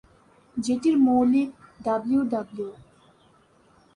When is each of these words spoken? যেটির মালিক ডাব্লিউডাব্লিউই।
যেটির 0.57 0.95
মালিক 0.97 1.49
ডাব্লিউডাব্লিউই। 1.83 2.75